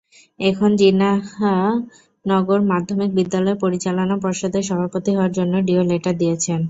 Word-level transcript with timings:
এখন 0.39 0.69
জিন্নাহনগর 0.79 2.59
মাধ্যমিক 2.71 3.11
বিদ্যালয়ের 3.17 3.61
পরিচালনা 3.63 4.15
পর্ষদের 4.23 4.63
সভাপতি 4.69 5.11
হওয়ার 5.13 5.35
জন্য 5.37 5.53
ডিও 5.67 5.83
লেটার 5.89 6.15
দিয়েছেন। 6.21 6.59